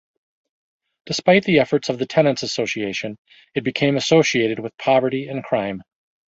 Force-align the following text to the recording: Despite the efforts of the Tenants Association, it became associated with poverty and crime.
Despite 1.05 1.43
the 1.45 1.59
efforts 1.59 1.89
of 1.89 1.99
the 1.99 2.07
Tenants 2.07 2.41
Association, 2.41 3.19
it 3.53 3.63
became 3.63 3.97
associated 3.97 4.57
with 4.57 4.75
poverty 4.79 5.27
and 5.27 5.43
crime. 5.43 5.83